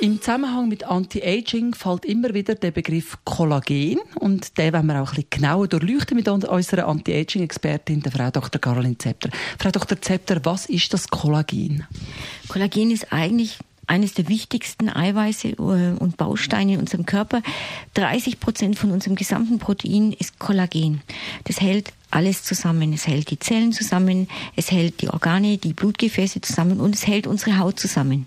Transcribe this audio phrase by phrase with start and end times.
[0.00, 5.10] im Zusammenhang mit Anti-Aging fällt immer wieder der Begriff Kollagen und den wollen wir auch
[5.10, 8.60] ein bisschen genauer durchleuchten mit unserer Anti-Aging-Expertin, der Frau Dr.
[8.60, 9.30] Caroline Zepter.
[9.58, 10.00] Frau Dr.
[10.00, 11.86] Zepter, was ist das Kollagen?
[12.48, 15.52] Kollagen ist eigentlich eines der wichtigsten Eiweiße äh,
[15.98, 17.42] und Bausteine in unserem Körper.
[17.94, 21.02] 30 Prozent von unserem gesamten Protein ist Kollagen.
[21.44, 22.92] Das hält alles zusammen.
[22.92, 27.26] Es hält die Zellen zusammen, es hält die Organe, die Blutgefäße zusammen und es hält
[27.26, 28.26] unsere Haut zusammen.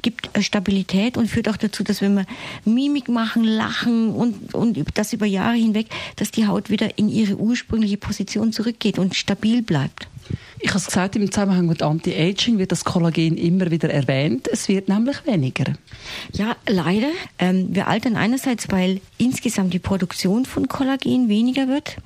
[0.00, 2.26] Gibt Stabilität und führt auch dazu, dass wenn wir
[2.64, 7.36] Mimik machen, lachen und, und das über Jahre hinweg, dass die Haut wieder in ihre
[7.36, 10.08] ursprüngliche Position zurückgeht und stabil bleibt.
[10.64, 14.46] Ich habe es gesagt, im Zusammenhang mit Anti-Aging wird das Kollagen immer wieder erwähnt.
[14.46, 15.72] Es wird nämlich weniger.
[16.34, 17.08] Ja, leider.
[17.40, 21.96] Ähm, wir altern einerseits, weil insgesamt die Produktion von Kollagen weniger wird.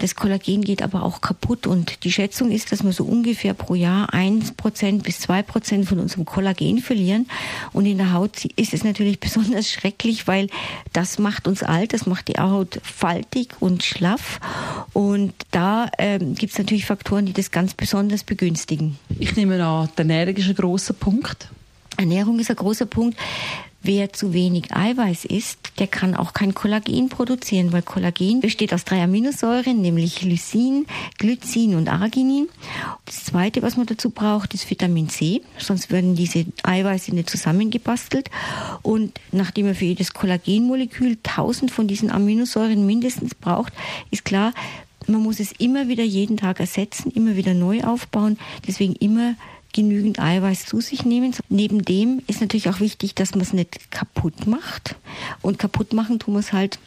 [0.00, 3.74] Das Kollagen geht aber auch kaputt und die Schätzung ist, dass wir so ungefähr pro
[3.74, 7.26] Jahr 1% bis 2% von unserem Kollagen verlieren.
[7.72, 10.48] Und in der Haut ist es natürlich besonders schrecklich, weil
[10.92, 14.38] das macht uns alt, das macht die Haut faltig und schlaff.
[14.92, 18.98] Und da ähm, gibt es natürlich Faktoren, die das ganz besonders begünstigen.
[19.18, 21.48] Ich nehme an, die Ernährung ist ein großer Punkt.
[21.96, 23.18] Ernährung ist ein großer Punkt.
[23.84, 28.84] Wer zu wenig Eiweiß isst, der kann auch kein Kollagen produzieren, weil Kollagen besteht aus
[28.84, 30.86] drei Aminosäuren, nämlich Lysin,
[31.18, 32.48] Glycin und Arginin.
[33.06, 38.30] Das zweite, was man dazu braucht, ist Vitamin C, sonst würden diese Eiweiße nicht zusammengebastelt.
[38.82, 43.72] Und nachdem man für jedes Kollagenmolekül 1000 von diesen Aminosäuren mindestens braucht,
[44.12, 44.52] ist klar,
[45.08, 48.38] man muss es immer wieder jeden Tag ersetzen, immer wieder neu aufbauen.
[48.64, 49.34] Deswegen immer
[49.72, 51.34] genügend Eiweiß zu sich nehmen.
[51.48, 54.96] Neben dem ist natürlich auch wichtig, dass man es nicht kaputt macht.
[55.40, 56.78] Und kaputt machen tun wir es halt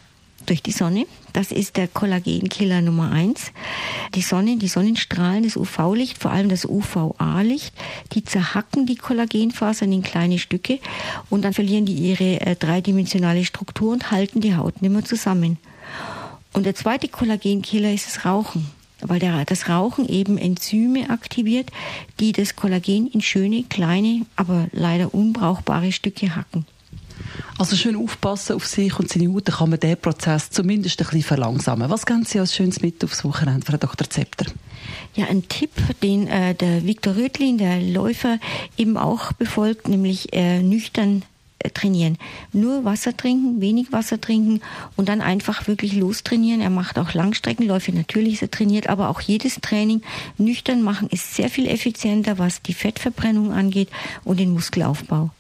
[0.46, 1.06] durch die Sonne.
[1.34, 3.52] Das ist der Kollagenkiller Nummer eins.
[4.14, 7.74] Die Sonne, die Sonnenstrahlen, das UV-Licht, vor allem das UVA-Licht,
[8.14, 10.80] die zerhacken die Kollagenfasern in kleine Stücke
[11.30, 15.58] und dann verlieren die ihre äh, dreidimensionale Struktur und halten die Haut nicht mehr zusammen.
[16.54, 18.70] Und der zweite Kollagenkiller ist das Rauchen
[19.08, 21.72] weil der, das Rauchen eben Enzyme aktiviert,
[22.20, 26.66] die das Kollagen in schöne, kleine, aber leider unbrauchbare Stücke hacken.
[27.58, 31.06] Also schön aufpassen auf sich und seine Haut, dann kann man diesen Prozess zumindest ein
[31.06, 31.90] bisschen verlangsamen.
[31.90, 34.10] Was geben Sie als schönes mit aufs Wochenende, Frau Dr.
[34.10, 34.46] Zepter?
[35.16, 35.72] Ja, ein Tipp,
[36.04, 38.40] den äh, der Viktor Rötlin, der Läufer,
[38.78, 41.24] eben auch befolgt, nämlich äh, nüchtern
[41.74, 42.18] trainieren.
[42.54, 44.62] Nur Wasser trinken, wenig Wasser trinken
[44.96, 46.62] und dann einfach wirklich lostrainieren.
[46.62, 50.02] Er macht auch Langstreckenläufe, natürlich ist er trainiert, aber auch jedes Training
[50.38, 53.90] nüchtern machen ist sehr viel effizienter, was die Fettverbrennung angeht
[54.24, 55.32] und den Muskelaufbau.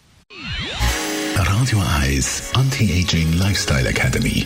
[1.35, 4.45] Radio Eyes Anti-Aging Lifestyle Academy.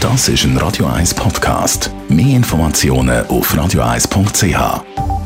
[0.00, 1.90] Das ist ein Radio 1 Podcast.
[2.08, 5.17] Mehr Informationen auf radio1.ch.